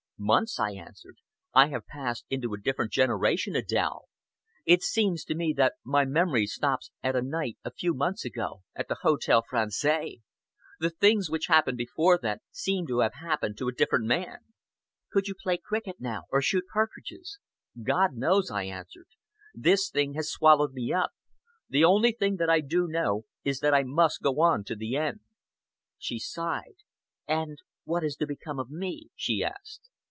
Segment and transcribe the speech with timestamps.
[0.23, 1.17] "Months!" I answered.
[1.51, 4.01] "I have passed into a different generation, Adèle.
[4.65, 8.61] It seems to me that my memory stops at a night a few months ago,
[8.75, 10.21] at the Hotel Français.
[10.79, 14.41] The things which happened before that seem to have happened to a different man."
[15.11, 17.39] "Could you play cricket now or shoot partridges?"
[17.81, 19.07] "God knows!" I answered.
[19.55, 21.13] "This thing has swallowed me up.
[21.67, 24.95] The only thing that I do know is that I must go on to the
[24.95, 25.21] end."
[25.97, 26.77] She sighed.
[27.27, 29.87] "And what is to become of me?" she asked.